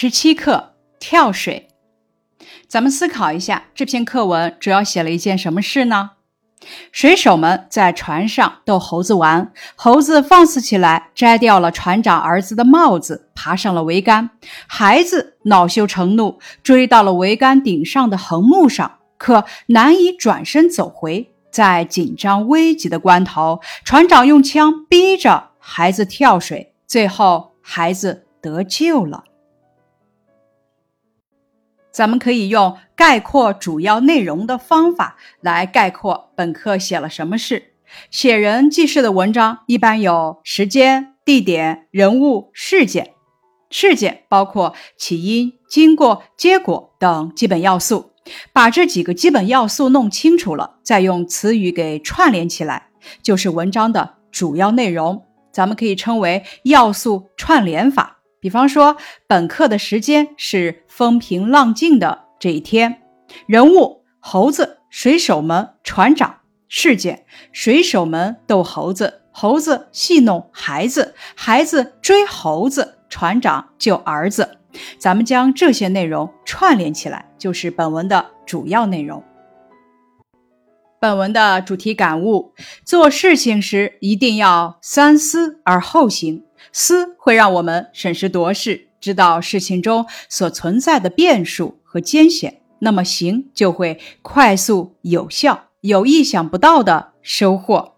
[0.00, 1.66] 十七课跳水。
[2.68, 6.10] 咱们思考一下，这篇课文主要写了一件什么事呢？
[6.92, 14.30] 水手们在船上逗猴子玩，猴子放肆起来，摘掉了船长儿子的帽子，爬上了桅杆。
[14.68, 21.28] 孩子恼羞成怒，追到了桅杆顶上的横木上，可难以转身走回。
[21.50, 29.24] 在紧张危急的关头，船长用枪逼着孩子跳水，最后孩子得救了。
[31.98, 37.72] 咱们可以用概括主要内容的方法来概括本课写了什么事。
[38.08, 43.14] 写人记事的文章一般有时间、地点、人物、事件。
[43.68, 48.12] 事件包括起因、经过、结果等基本要素。
[48.52, 52.90] 把这几个基本要素弄清楚了，再用词语给串联起来，
[53.24, 55.24] 就是文章的主要内容。
[55.50, 58.17] 咱们可以称为要素串联法。
[58.40, 63.02] 比方说，本课的时间是风平浪静的这一天。
[63.46, 66.36] 人物：猴子、水手们、船长。
[66.68, 74.58] 事件：水手们逗猴子，猴子戏弄孩子，孩子追猴子，船长救儿子。
[74.98, 79.24] 咱们将这些内容串联起来，就是本文的主要内容。
[81.00, 82.52] 本文的主题感悟：
[82.84, 86.44] 做事情时一定要三思而后行。
[86.72, 97.94] 思会让我们审时度势，知道事情中所存在的变数和艰险；那么行就会快速有效，有意想不到的收获。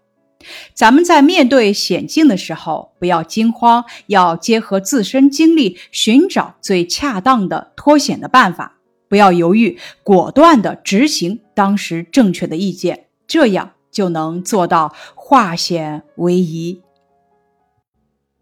[0.73, 8.77] 咱们在面对险境的时候，不要惊慌，要结合自身经历，寻找最恰当的脱险的办法。
[9.07, 16.81] 不要犹豫，果断地执行当时正确的意见，这样就能做到化险为夷。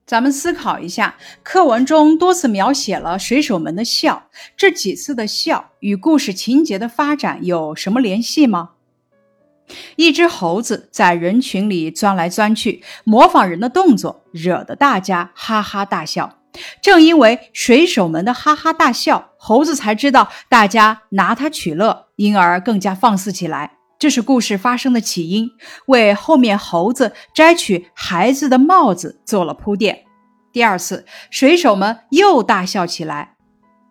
[0.10, 4.24] 咱们思考一下，课文中多次描写了水手们的笑，
[4.58, 8.72] 这几次的笑与故事情节的发展有什么联系吗？
[9.98, 16.40] 一只猴子在人群里钻来钻去，模仿人的动作，惹得大家哈哈大笑。
[16.82, 23.74] 正因为水手们的哈哈大笑，猴子才知道大家拿它取乐，因而更加放肆起来。
[24.00, 25.52] 这是故事发生的起因，
[25.88, 30.06] 为后面猴子摘取孩子的帽子做了铺垫。
[30.54, 33.36] 第二次，水手们又大笑起来，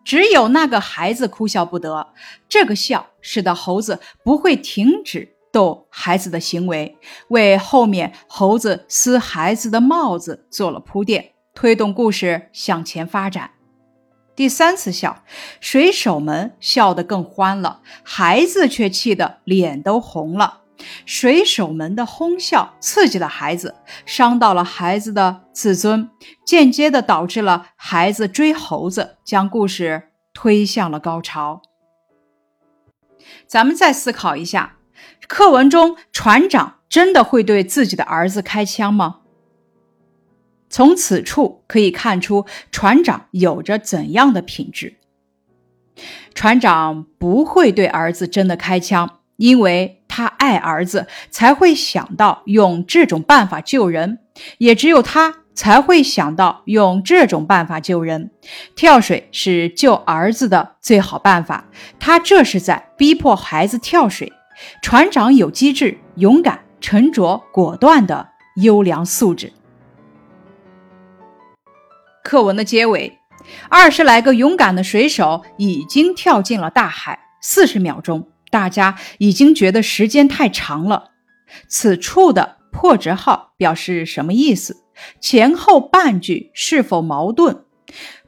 [0.03, 2.07] 只有那个孩子哭笑不得。
[2.49, 13.51] 这个笑使得猴子不会停止逗孩子的行为，为后面猴子撕孩子的帽子做了铺垫，推动故事向前发展。
[14.39, 15.21] 第三次笑，
[15.59, 20.61] 水手们笑得更欢了，孩子却气得脸都红了。
[21.05, 26.09] 水手们的哄笑刺激了孩子，伤到了孩子的自尊，
[26.45, 31.61] 间接的导致了孩子追猴子，将故事推向了高潮。
[33.45, 34.77] 咱们再思考一下，
[35.27, 39.19] 课文中船长真的会对自己的儿子开枪吗？
[40.69, 44.95] 从此处可以看出，船长有着怎样的品质？
[46.33, 54.19] 船长不会对儿子真的开枪，因为他爱儿子，才会想到用这种办法救人。
[54.59, 58.31] 也只有他才会想到用这种办法救人。
[58.75, 61.65] 跳水是救儿子的最好办法，
[61.99, 64.31] 他这是在逼迫孩子跳水。
[64.81, 68.29] 船长有机智、勇敢、沉着、果断的
[68.61, 69.51] 优良素质。
[72.29, 73.17] 课文的结尾，
[73.69, 77.19] 二十来个勇敢的水手已经跳进了大海。
[77.41, 81.05] 四十秒钟，大家已经觉得时间太长了。
[81.67, 84.83] 此处的破折号表示什么意思？
[85.19, 87.63] 前后半句是否矛盾？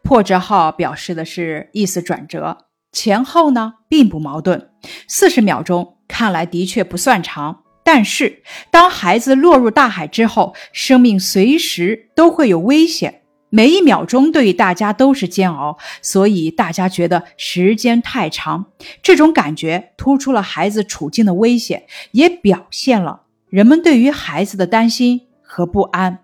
[0.02, 4.72] 破折号表示的是意思转折，前后呢并不矛盾。
[5.08, 8.42] 四十秒钟看来的确不算长，但是
[8.72, 13.21] 当孩子落入大海之后，生命随时都会有危险。
[13.54, 18.68] 每一秒钟对于大家都是煎熬，所以大家觉得时间太长。
[19.04, 26.20] 这种感觉突出了孩子处境的危险，也表现了人们对于孩子的担心和不安。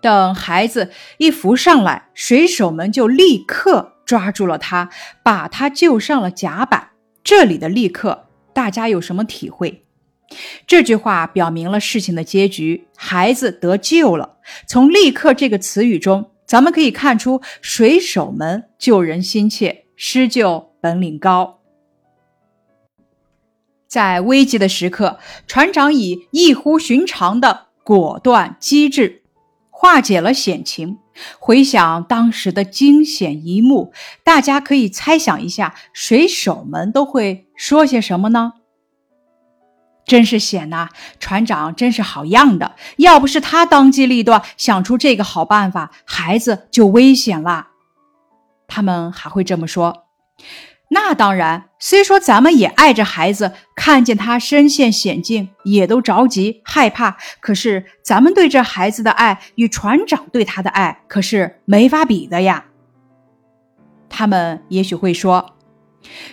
[0.00, 4.88] 等孩子一浮上来，水手们就立刻抓住了他，
[5.22, 6.88] 把他救上了甲板。
[7.22, 9.84] 这里的“立刻”，大家有什么体会？
[10.66, 14.36] 这句话表明了事情的结局，孩子得救了。
[14.66, 21.60] 从“立刻”这个词语中，咱们可以看出水手们救人心切，施救本领高。
[23.86, 29.22] 在危急的时刻，船长以异乎寻常的果断机智，
[29.68, 30.98] 化解了险情，
[31.38, 33.92] 回想当时的惊险一幕，
[34.24, 38.54] 大家可以猜想一下，水手们都会说些什么呢？
[40.04, 40.88] 真是险呐！
[41.20, 47.68] 船长真是好样的，要不是他当机立断想出这个好办法，孩子就危险了。
[48.66, 50.06] 他们还会这么说。
[50.88, 57.16] 那当然，虽说咱们也爱着孩子，看见他身陷险境，也都着急害怕。
[57.40, 62.66] 可是，咱们对这孩子的爱与船长对他的爱可是没法比的呀。
[64.10, 65.56] 他们也许会说：“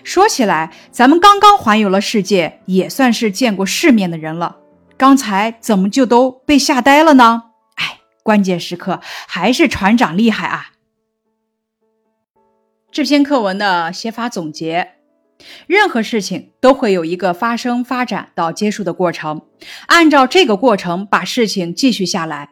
[0.03, 4.57] 说起来，咱们刚刚环游了世界，也算是见过世面的人了。
[4.97, 7.43] 刚才怎么就都被吓呆了呢？”
[7.75, 10.71] 哎，关键时刻还是船长厉害啊！
[12.91, 14.95] 这篇课文的写法总结：
[15.67, 19.43] 任何事情都会有一个发生、发展到结束的过程，
[19.85, 22.49] 按照这个过程把事情继续下来，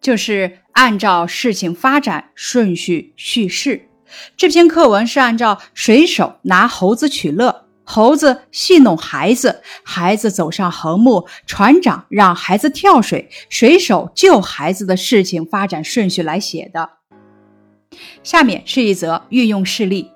[0.00, 3.89] 就是按照事情发展顺序叙事。
[4.36, 16.90] 这篇课文是按照水手拿猴子取乐，猴子戏弄孩子，孩子走上横木，船长让孩子跳水，水手救孩子的事情发展顺序来写的。
[18.22, 20.10] 下面是一则运用事例。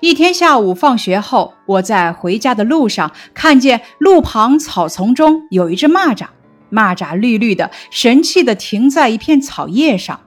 [0.00, 6.26] 一天下午放学后，我在回家的路上，看见路旁草丛中有一只蚂蚱，
[6.70, 10.20] 蚂蚱绿绿的，神气地停在一片草叶上。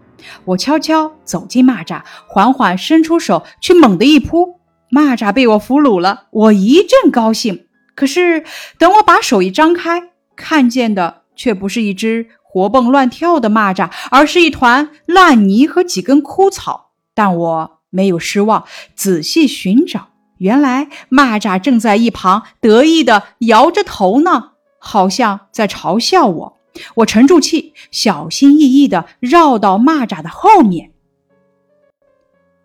[0.46, 4.60] 我悄悄走进蚂蚱，缓缓伸出手去猛地一扑，
[4.92, 6.28] 蚂蚱被我俘虏了。
[6.32, 7.66] 我一阵高兴，
[7.96, 8.44] 可是
[8.78, 12.28] 等我把手一张开，看见的却不是一只。
[12.44, 16.92] 活蹦乱跳的蚂蚱，而是一团烂泥和几根枯草。
[17.14, 18.64] 但我没有失望，
[18.96, 20.08] 仔细寻找，
[20.38, 26.55] 原来蚂蚱正在一旁得意地摇着头呢，好像在嘲笑我。
[26.96, 30.92] 我沉住气，小心翼翼地绕到蚂蚱的后面，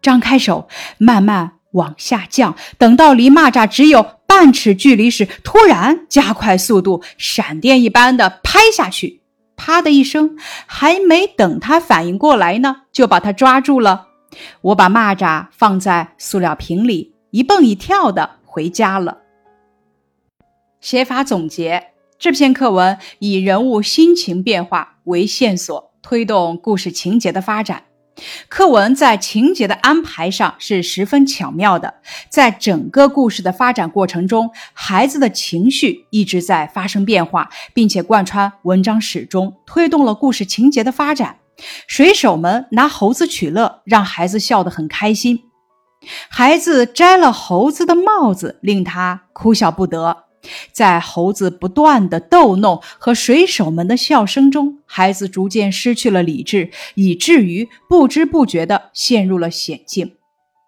[0.03, 0.69] 张开手，
[0.99, 2.57] 慢慢往下降。
[2.79, 9.21] 等到离蚂蚱只有半尺距离时，突然加快速度，闪电一般的拍下去。
[9.57, 14.09] 啪的一声，还没等他反应过来呢，就把他抓住了。
[14.63, 19.19] 我把蚂蚱放在塑料瓶里，一蹦一跳的回家了。
[20.81, 21.90] 写法总结：
[22.21, 27.85] 这篇课文以人物心情变化为线索，推动故事情节的发展。
[28.51, 31.95] 课文在情节的安排上是十分巧妙的，
[32.29, 41.39] 在整个故事的发展过程中，孩子的情绪一直在发生变化，并且贯穿文章始终，推动了故事情节的发展。
[41.87, 45.39] 水手们拿猴子取乐，让孩子笑得很开心；
[46.29, 50.25] 孩子摘了猴子的帽子，令他哭笑不得。
[50.73, 60.15] 在猴子不断的逗弄和水手们的笑声中，孩子逐渐失去了理智，以至于不知不觉地陷入了险境。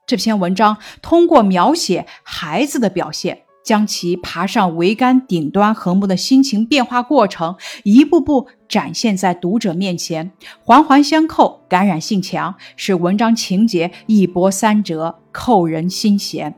[0.07, 10.33] 这篇文章通过描写孩子的表现，将其爬上桅杆顶端横木的心情变化过程一步步展现在读者面前，
[10.63, 16.55] 环环相扣，感染性强，使文章情节一波三折，扣人心弦。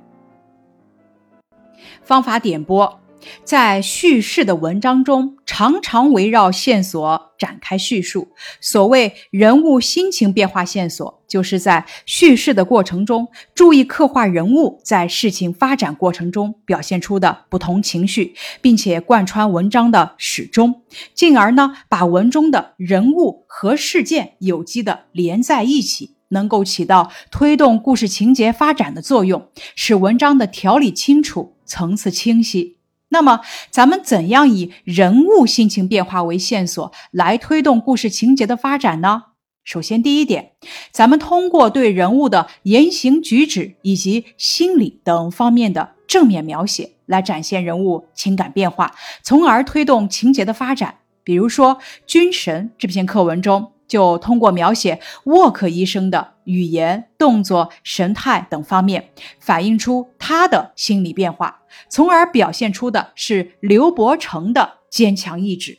[2.02, 3.00] 方法点拨。
[3.44, 8.29] 在叙事的文章中，常常围绕线索展开叙述。
[8.61, 20.83] 所谓人物心情变化线索，就是在叙事的过程中，注意刻画人物在事情发展过程中表现出的不同情绪，并且贯穿文章的始终，
[21.14, 32.78] 进而呢，把文中的人物和事件有机的连在一起，能够起到推动故事情节发展的作用，使文章的条理清楚，层次清晰。
[33.14, 39.26] 那么，咱们怎样以人物心情变化为线索来推动故事情节的发展呢？
[39.62, 40.50] 首先，第一点，
[40.90, 48.92] 咱们通过对人物的言行举止以及心理等方面的正面描写，来展现人物情感变化，
[49.23, 50.97] 从而推动情节的发展。
[51.23, 53.74] 比如说，《军神》这篇课文中。
[53.87, 65.79] 就通过描写沃克医生的语言、动作、神态等方面，反映出他的心理变化，从而表现出的是刘伯承的坚强意志。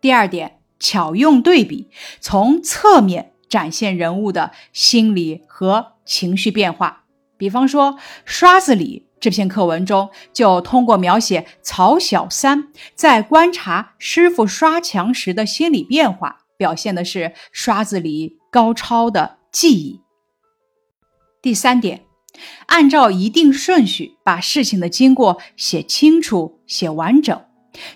[0.00, 1.88] 第二点，巧用对比，
[2.20, 7.04] 从侧面展现人物的心理和情绪变化。
[7.36, 7.94] 比方说，
[8.24, 16.44] 《刷子李》这篇课文中，就通过描写曹小三在观察师傅刷墙时的心理变化。
[16.58, 20.02] 表现的是刷子里高超的技艺。
[21.40, 22.04] 第三点，
[22.66, 27.40] 按照一定顺序把事情的经过写清楚、写完整。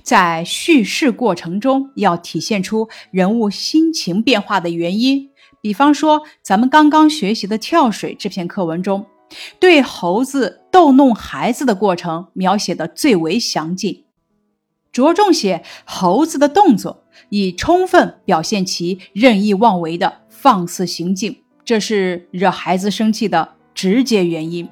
[0.02, 5.28] 在叙事过程中，要体现出人物心情变化的原因，
[5.60, 9.06] 比方说，咱们刚刚学习的跳水这篇课文中，
[9.58, 14.04] 对猴子逗弄孩子的过程描写的最为详尽，
[14.92, 24.68] 着重写猴子的动作，以充分表现其任意妄为的放肆行径，这是惹孩子生气的直接原因。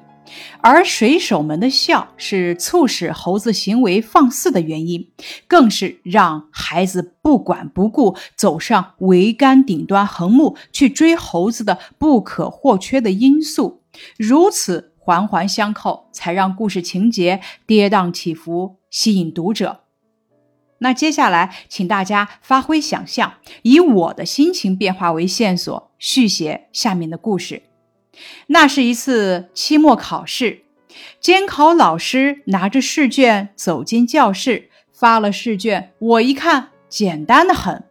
[0.61, 5.09] 而水手们的笑是促使猴子行为放肆的原因，
[5.45, 13.81] 更是让孩子不管不顾走上桅杆顶端横木去追猴子的不可或缺的因素。
[14.17, 19.81] 如此环环相扣，才让故事情节跌宕起伏，吸引读者。
[20.83, 27.61] 那接下来，请大家发挥想象，以我的心情变化为线索，续写下面的故事。
[28.47, 30.63] 那是一次期末考试，
[31.19, 35.91] 监考老师拿着试卷走进教室，发了试卷。
[35.99, 37.83] 我一看，简单的很。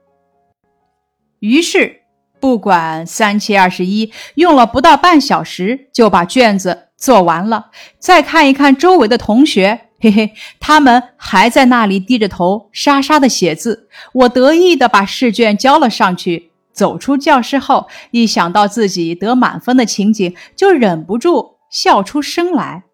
[1.38, 2.02] 于是，
[2.40, 7.70] 不管三七二十一，用了不到半小时就把卷子做完了。
[8.00, 13.88] 再看一看周围的同学，嘿嘿，他们还在那里低着头沙沙的写字。
[14.14, 16.50] 我得意的把试卷交了上去。
[16.72, 22.84] 走出教室后，一想到自己得满分的情景，就忍不住笑出声来。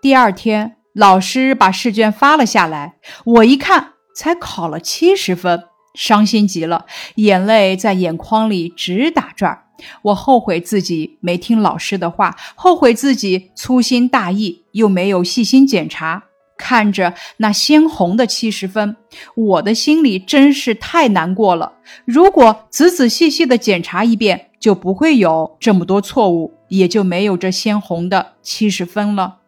[0.00, 5.64] 第二天，老师把试卷发了下来，我一看，才考了七十分，
[5.94, 6.86] 伤心极了，
[7.16, 9.64] 眼泪在眼眶里直打转。
[10.02, 16.27] 我后悔自己没听老师的话，后悔自己粗心大意，又没有细心检查。
[16.58, 18.96] 看着那鲜红的七十分，
[19.34, 21.72] 我的心里真是太难过了。
[22.04, 29.38] 如果仔仔细细的检查一遍，就不会有这么多错误，也就没有这鲜红的七十分了。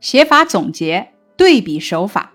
[0.00, 2.32] 写法总结：对比手法，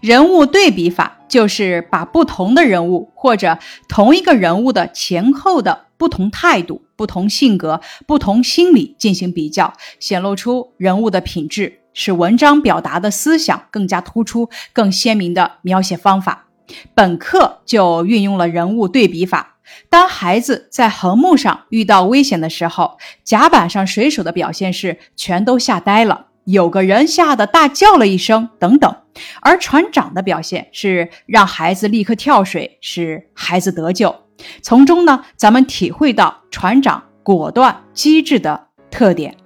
[0.00, 11.79] 人物对比法就是把不同的人物或者同一个人物的前后的不同态度、不同性格、不同心理进行比较，显露出人物的品质。
[11.92, 16.46] 使文章表达的思想更加突出、更鲜明的描写方法。
[16.94, 19.56] 本课就运用了人物对比法。
[19.88, 28.96] 当孩子在横木上遇到危险的时候，甲板上水手的表现是全都吓呆了，有个人吓得大叫了一声，等等。
[29.40, 34.14] 而船长的表现是让孩子立刻跳水，使孩子得救。
[34.62, 39.36] 从中呢，咱们体会到船长果断机智的特点。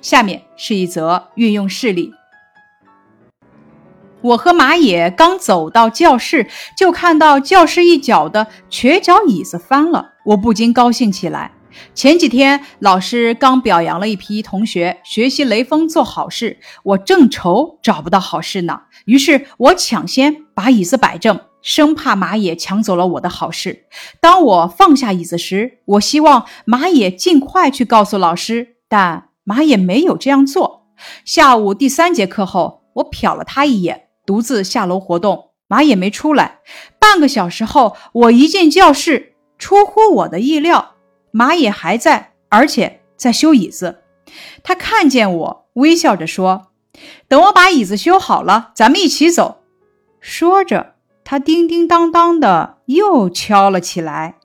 [0.00, 2.12] 下面是一则运用事例。
[4.22, 11.52] 我和马野刚走到教室，就看到教室一角的瘸脚椅子翻了，我不禁高兴起来。
[11.94, 18.80] 前几天老师刚表扬了一批同学学习雷锋做好事，我正愁找不到好事呢。
[19.04, 23.84] 于是我抢先把椅子摆正，生怕马野抢走了我的好事。
[24.20, 29.25] 当我放下椅子时，我希望马野尽快去告诉老师，但。
[29.46, 30.88] 马也没有这样做。
[31.24, 35.50] 下午第三节课后，我瞟了他一眼，独自下楼活动。
[35.68, 36.58] 马也没出来。
[36.98, 40.94] 半个小时后，我一进教室，出乎我的意料，
[41.30, 44.02] 马也还在，而且在修椅子。
[44.64, 46.72] 他看见我，微笑着说
[47.28, 49.58] ：“等我把椅子修好了，咱们一起走。”
[50.20, 54.36] 说着，他叮叮当当的又敲了起来。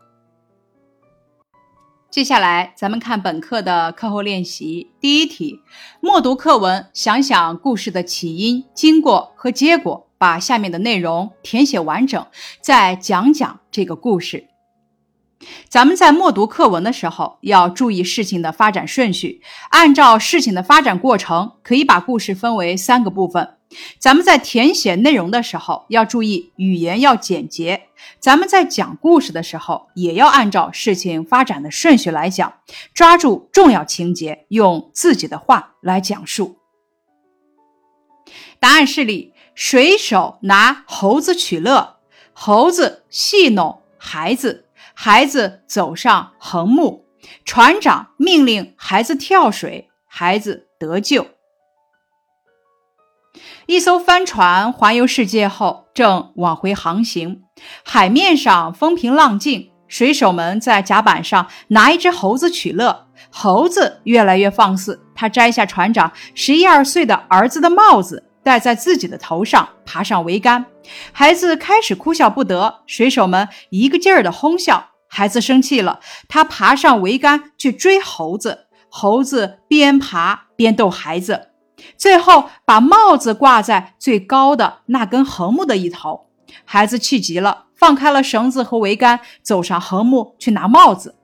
[2.11, 4.91] 接下来，咱们看本课的课后练习。
[4.99, 5.61] 第一题，
[6.01, 12.27] 默读课文，想想故事的起因、经过和结果，把下面的内容填写完整，
[12.59, 14.50] 再讲讲这个故事。
[15.69, 23.57] 咱们在默读课文的时候，要注意事情的发展顺序，按照事情的发展过程，可以把故事分为三个部分。
[23.97, 27.83] 咱们在填写内容的时候，要注意语言要简洁。
[28.19, 32.53] 咱们在讲故事的时候，也要按照事情发展的顺序来讲，
[32.93, 36.57] 抓住重要情节，用自己的话来讲述。
[38.59, 41.97] 答案示例：水手拿猴子取乐，
[42.33, 44.65] 猴子戏弄孩子，
[45.03, 47.07] 孩子走上横木，
[47.43, 51.25] 船长命令孩子跳水，孩子得救。
[53.65, 57.41] 一艘帆船环游世界后，正往回航行。
[57.83, 63.07] 海面上风平浪静，水手们在甲板上拿一只猴子取乐。
[63.31, 70.63] 猴子越来越放肆，他摘下船长十一二岁的儿子的帽子，戴在自己的头上，爬上桅杆。
[71.11, 74.89] 孩子开始哭笑不得，水手们一个劲儿的哄笑。
[75.13, 75.99] 孩子生气了，
[76.29, 78.67] 他爬上桅杆去追猴子。
[78.87, 81.49] 猴子边爬边逗孩子。
[81.97, 86.27] 最后把帽子挂在最高的那根横木的一头，
[86.63, 91.15] 孩子气急了，放开了绳子和桅杆，走上横木去拿帽子。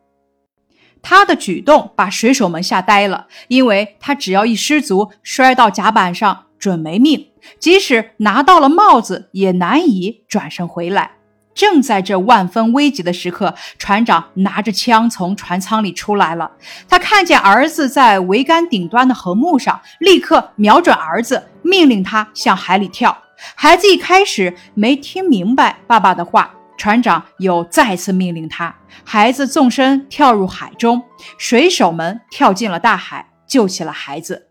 [1.01, 7.29] 他的举动把水手们吓呆了，因为他只要一失足摔到甲板上，准没命。
[7.59, 11.16] 即使拿到了帽子，也难以转身回来。
[11.57, 16.51] 正在这万分危急的时刻，船长拿着枪从船舱里出来了。
[16.87, 23.17] 他看见儿子在桅杆顶端的横木上，立刻瞄准儿子，命令他向海里跳。
[23.55, 28.75] 孩子一开始没听明白爸爸的话，船长又再次命令他。
[29.03, 31.01] 孩子纵身跳入海中，
[31.39, 34.49] 水手们跳进了大海，救起了孩子。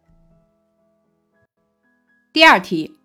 [2.33, 2.99] 第二题。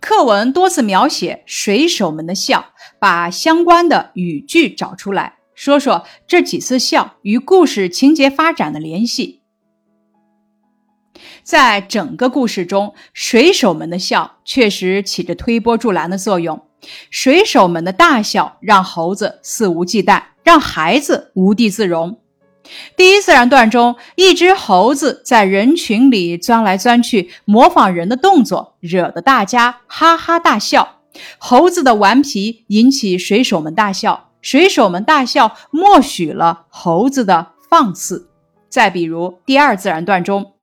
[0.00, 9.42] 课文多次描写水手们的笑，把相关的语句找出来，说说这几次笑与故事情节发展的联系。
[11.42, 16.66] 在整个故事中，水手们的笑确实起着推波助澜的作用。
[17.10, 22.18] 水手们的大笑让猴子肆无忌惮，让孩子无地自容。
[22.96, 31.00] 第一自然段中，一只猴子在人群里钻来钻去，模仿人的动作，惹得大家哈哈大笑。
[31.38, 38.28] 猴子的顽皮引起水手们大笑，水手们大笑，默许了猴子的放肆。
[38.68, 40.54] 再比如第二自然段中，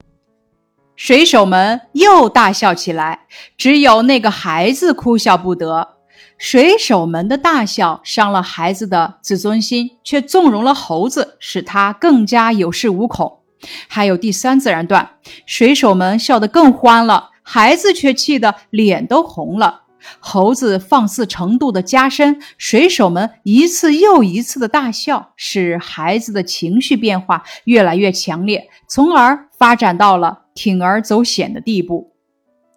[0.98, 5.96] 水手们又大笑起来，只有那个孩子哭笑不得。
[6.42, 13.42] 水手们的大笑伤了孩子的自尊心，却纵容了猴子，使他更加有恃无恐。
[13.88, 15.08] 还有第三自然段，
[15.46, 19.84] 水手们笑得更欢了，孩子却气得脸都红了。
[20.20, 32.14] 猴子放肆程度的加深，水手们一次又一次的大笑，使孩子的情绪变化越来越强烈，从而发展到了铤而走险的地步。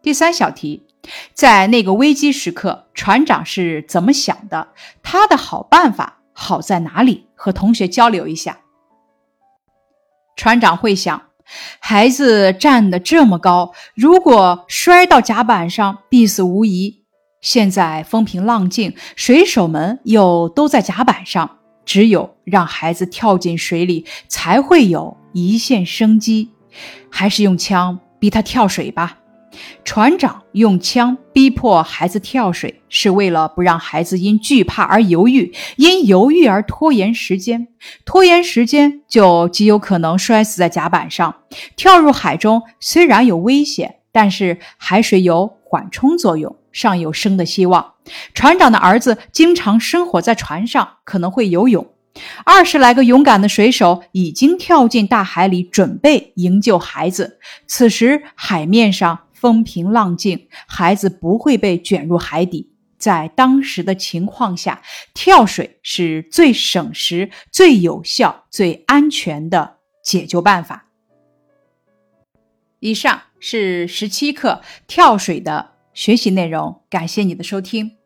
[0.03, 0.84] 第三小题。
[1.33, 4.69] 在那个危机时刻，船长是怎么想的？
[5.03, 7.27] 他的好办法好在哪里？
[7.35, 8.59] 和同学交流一下。
[10.37, 11.23] 船长会想，
[11.79, 17.03] 孩子站得这么高，如果摔到甲板上，必死无疑。
[17.41, 26.51] 现在风平浪静，水手们又都在甲板上，只有让孩子跳进水里，才会有一线生机。
[27.11, 29.19] 还是用枪逼他跳水吧。
[29.85, 37.69] 船长用枪逼迫孩子跳水，是为了不让孩子因惧怕而犹豫，因犹豫而拖延时间。
[38.05, 41.35] 拖延时间就极有可能摔死在甲板上。
[41.77, 47.93] 跳入海中虽然有危险，但是海水有缓冲作用，尚有生的希望。
[48.33, 51.87] 船长的儿子经常生活在船上，可能会游泳。
[52.45, 57.41] 二十来个勇敢的水手已经跳进大海里，准备营救孩子。
[57.67, 59.19] 此时海面上。
[59.45, 62.73] 风平浪静，孩子不会被卷入海底。
[62.97, 64.81] 在当时的情况下，
[65.13, 70.87] 跳水是最省时、最有效、最安全的解救办法。
[72.81, 77.99] 以上是十七课跳水的学习内容，感谢你的收听。